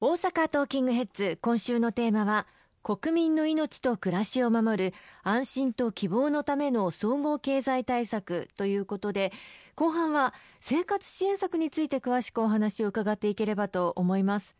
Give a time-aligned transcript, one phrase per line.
[0.00, 2.46] 大阪トーキングヘッズ今週のテーマは
[2.84, 9.32] 国民の命と暮らしを守る安心と希望のための総合経済対策ということで
[9.74, 14.54] 後半は生活支援策について詳しくお話を伺っていければと思います。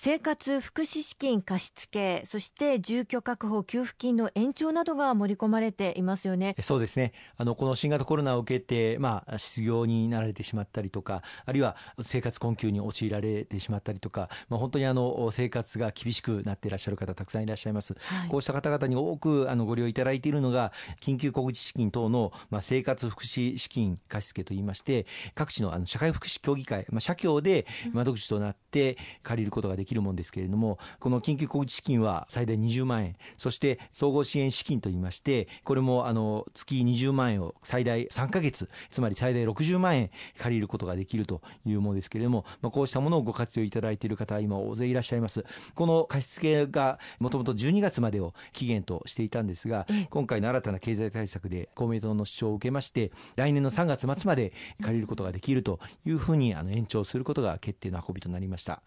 [0.00, 6.54] 生活福祉資金貸付そして住居確保給付金の延長などが盛り込まれていますよね。
[6.60, 7.12] そうですね。
[7.36, 45.44] あのこの新型コロナを受けて、まあ、失業になられてしまったりとかあるいは生活困窮に陥られてしまったりとか、まあ、本当にあの生活が厳しくなっていらっしゃる方たくさんいらっしゃいます、はい、こうした方々に多くあのご利用いただいているのが緊急小口資金等の、まあ、生活福祉資金貸付といいまして各地のあの社会福祉協議会、まあ、社協で窓口となって借りることができるものですけれども、この緊急小口資金は最大20万円、そして総合支援資金といいまして、これもあの月20万円を最大3か月、つまり最大60万円借りることができるというものですけれども、まあ、こうしたものをご活用いただいている方、今大勢いらっしゃいます。
[45.74, 54.52] この貸付がもともと12月までを期限としていたんですが、今回の新たな経済対策で公明党の主張を受けまして、来年の3月末まで
[54.82, 58.82] 借りることができるというふうにあの延長することが決定の運びとなりました。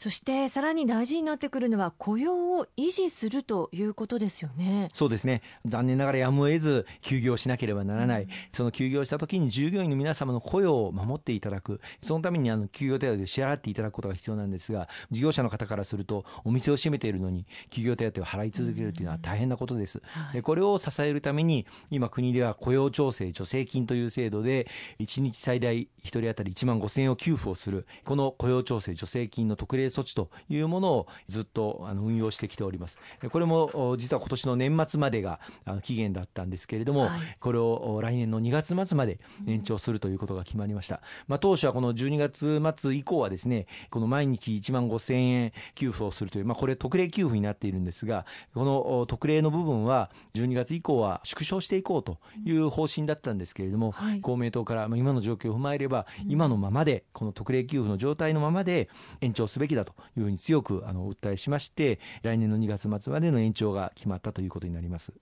[0.00, 4.88] そしてさらに大事になってくるのは雇用を維持するということですよね。
[4.94, 5.42] そうですね。
[5.66, 11.82] 残念ながらやむを得ず休業しなければならない、うん、その休業した時に従業員の皆様の雇用を守っていただく。
[12.00, 24.66] そのためにあの休業手当を支払っていただくことが必要なんですが事業者の方からするとお店を閉めているのに休業手当を払い続けるというのは大変なことです、うん、でこれを支えるために今国では雇用調整助成金という制度で
[24.98, 27.86] 1日最大1人当たり1万5000円を給付をする。
[28.04, 32.98] この雇用調整助成金の特例措置というものをずっとあの運用してきております。
[33.30, 35.40] これも実は今年の年末までが
[35.82, 41.00] 期限だったんですけれども、はい、これを来年の2月末まで延長するということが決まりました。
[41.28, 58.88] まあ、当初はこの12月末以降はですね、この毎日1万5000円給付をするという、まあ、これ特例給付になっているんですが、この特例の部分は12月以降は縮小していこうという方針だったんですけれども、はい、公明党から今の状況を踏まえれば、今のままで、この特例給付の状態のままで
[59.20, 65.12] 延長すべきだというふうに強くあの訴えしまして来年の2月末までの延長が決まったということになります。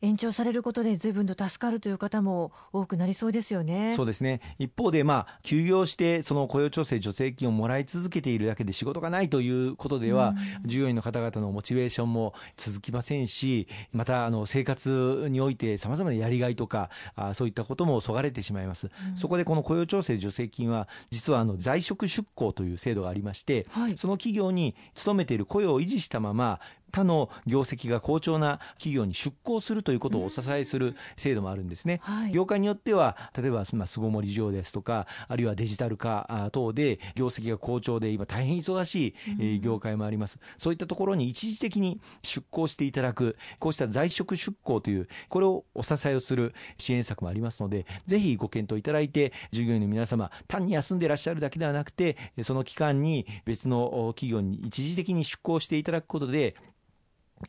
[0.00, 3.94] 延長されることで随分と助かるという方も多くなりそうですよね。
[3.96, 4.40] そうですね。
[4.58, 18.90] 一方で、まあ、休業してその雇用調整助成金をもらい続けているだけで仕事がないということでは、うん、従業員の方々のモチベーションも続きませんし、また、あの、生活において様々なやりがいとか、あそういったこともそがれてしまいます。
[19.10, 26.60] うん、そこでこの雇用調整助成金は、実はあの、在職出向という制度がありまして、はい、その企業に勤めている雇用を維持したまま、
[26.90, 32.00] 他の業績が好調な企業に出向するということをお支えする制度もあるんですね。
[32.02, 40.38] はい、業界によっては例えばまあ巣ごもり需要ですとかあるいはデジタル化等で業績が好調で今大変忙しい業界もあります。
[40.56, 56.56] そういったところに一時的に出向していただくこうした在職出向というこれをお支えをする支援策もありますのでぜひご検討いただいて従業員の皆様単に休んでいらっしゃるだけではなくてその期間に別の企業に一時的に出向していただくことで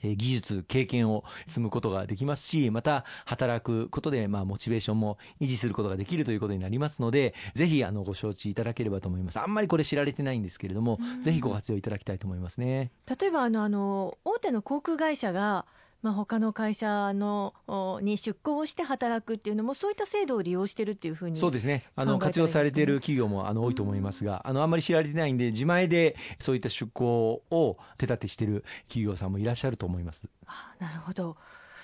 [0.03, 9.39] 技術、経験を積むことができますし、また働くことで、まあ、モチベーションも維持することができるということになりますので、ぜひ、あの、ご承知いただければと思います。
[9.39, 12.91] あんまりこれ知られてないんですけれども、ぜひご活用いただきたいと思いますね。
[13.19, 15.65] 例えば、あの、あの、大手の航空会社が、
[16.01, 17.53] まあ、他の会社の
[18.01, 30.23] に出向をして働くっていうのもそういった制度を利用してるっていうふうにそうですねあの活用されている企業もあの多いと思いますが、うん、あのあんまり知られてないんで自前でそういった出向を手立てしている企業さんもいらっしゃると思います。
[30.45, 31.37] あなるほど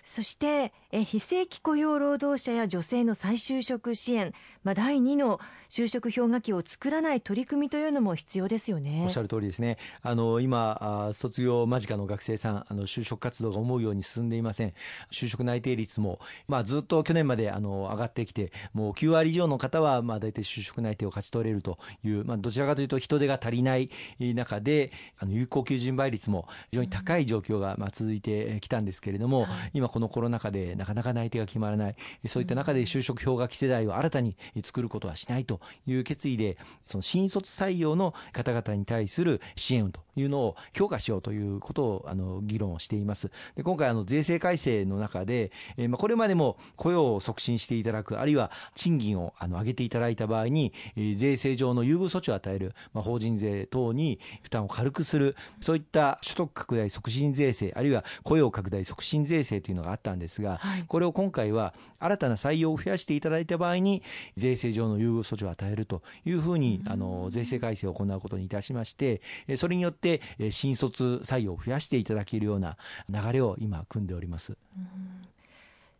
[0.05, 4.33] そしてえ非正規雇用労働者や女性の再就職支援、
[4.63, 9.01] まあ、第2の就職氷河期を作らない取り組みというのも必要ですよね。
[9.03, 9.77] おっしゃる通りですね。
[10.03, 14.73] あの今卒業間近の学生さんあの就職活動が思うように進んでいません。
[15.11, 23.89] 就職内定率も、まあ、ずっと去年まであの上がってきてもう9割以上の方はまあ大体就職内定を勝ち取れるという、まあ、どちらかというと人手が足りない
[24.19, 31.95] 中であの有効求人倍率も非常に高い状況がまあ続いてきたんですけれども、はい、今このコロナ禍でなかなか内定が決まらない。
[32.27, 40.04] そういった中で就職氷河期世代を新たに作ることはしないという決意でその新卒採用の方々に対する支援と。
[40.15, 43.31] いうのを強化しようということをあの議論をしています。
[43.55, 64.03] で今回あの税制改正の中で、えー、まあこれまでも雇用を促進していただく、あるいは賃金をあの上げていただいた場合に、えー、税制上の優遇措置を与える、まあ、法人税等に負担を軽くする、そういった所得拡大促進税制、あるいは雇用拡大促進税制というのがあったんですが、はい、これを今回は新たな採用を増やしていただいた場合に、
[64.35, 69.21] 税制上の優遇措置を与えるというふうに、あの税制改正を行うことにいたしまして、
[69.57, 70.04] それによって
[70.51, 72.77] 新卒採用を増やしていただけるような
[73.09, 74.57] 流れを今、組んでおります。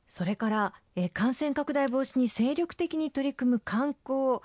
[0.08, 4.40] それから、え感染拡大防止に精力的に取り組む観光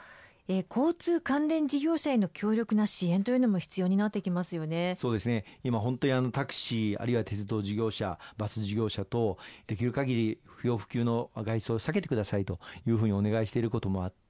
[0.53, 4.95] えー、交通関連事業者への強力な支援というのも必要になってきますよね。
[4.99, 5.45] そうですね。
[5.63, 14.13] 今本当にあのタクシーあるいは鉄道事業者、バス事業者とできる限り不要不急の外出を避けてくださいというふうにお願いしていることもあっ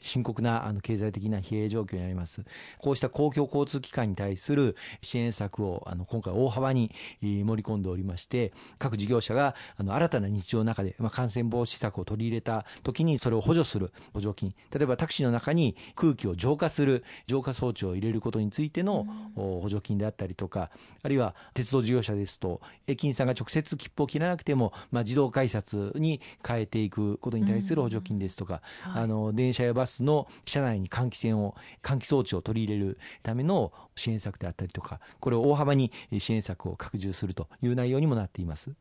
[0.00, 2.44] 深刻なあの経済的な疲弊状況にあります。
[2.78, 20.70] こうした公共交通機関に対する支援策をあの今回大幅に盛り込んでおりまして、各事業者があの新たな日常の中で、まあ、感染防止策を取り入れた時にそれを補助する補助金、例えばタクシーの中に空気を浄化する浄化装置を入れることについての補助金であったりとか、
[21.02, 38.72] あるいは鉄道事業者ですと、駅員さんが直接切符を切らなくても、まあ、自動改札に変えていくことに対する補助金ですとか、あの電車やバスの車内に換気扇を、換気装置を取り入れるための支援策であったりとか、これを大幅に支援策を拡充するという内容にもなっています。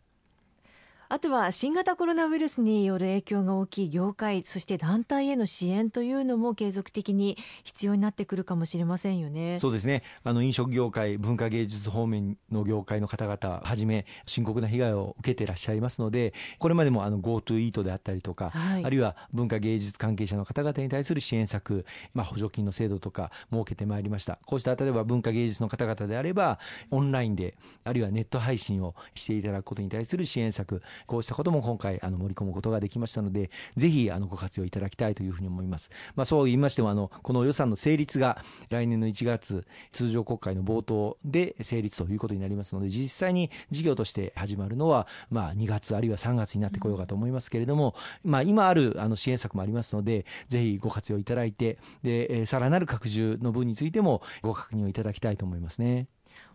[1.12, 9.60] あとは新型コロナウイルスによる影響が大きい業界そして団体への支援というのも継続的に必要になってくるかもしれませんよね。
[9.60, 10.04] そうですね。
[10.24, 24.40] あの飲食業界文化芸術方面の業界の方々はじめ深刻な被害を受けていらっしゃいますのでこれまでもあの GoTo イートであったりとか、はい、あるいは文化芸術関係者の方々に対する支援策、まあ、補助金の制度とか設けてまいりました。
[24.46, 26.58] こうした例えば文化芸術の方々であれば
[26.90, 35.92] オンラインであるいはネット配信をしていただくことに対する支援策こうしたことも今回あの盛り込むことができましたので、ぜひあのご活用いただきたいというふうに思います。
[36.16, 56.08] まあ、そう言いましてもあのこの予算の成立が来年の1月通常国会の冒頭で成立ということになりますので、実際に事業として始まるのはまあ2月あるいは3月になってこようかと思いますけれども、まあ今あるあの支援策もありますので、ぜひご活用いただいて、でさらなる拡充の分についてもご確認をいただきたいと思いますね。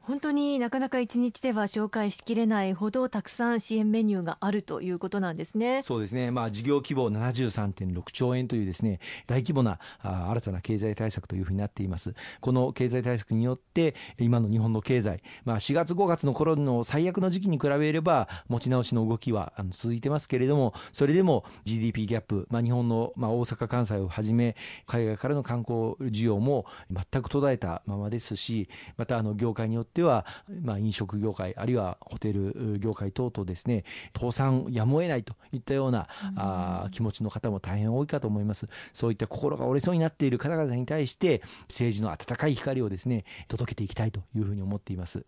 [0.07, 5.83] 本当になかなか一日では紹介しきれないほどたくさん支援メニューがあるということなんですね。
[5.83, 6.31] そうですね。
[6.31, 12.15] まあ事業規模73.6兆円というですね、大規模なあ新たな経済対策というふうになっています。
[12.41, 24.55] この経済対策によって今の日本の経済、まあ4月5月の頃の最悪の時期に比べれば持ち直しの動きはあの続いてますけれども、それでも GDP ギャップ、まあ日本のまあ大阪関西をはじめ
[24.87, 30.27] 海外からの観光需要も全く途絶えたままですし、またあの業界によってっては、
[30.63, 33.85] まあ、飲食業界、あるいはホテル業界等々ですね、
[34.15, 38.69] 倒産やむを得ないといったような、うん、あ気持ちの方も大変多いかと思います。
[38.93, 45.25] そういった心が折れそうになっている方々に対して、政治の温かい光をですね、届けていきたいというふうに思っています。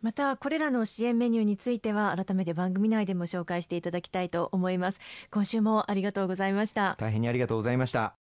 [0.00, 5.00] またこれらの支援メニューについては改めて番組内でも紹介していただきたいと思います
[5.32, 8.25] 今週もありがとうございました大変にありがとうございました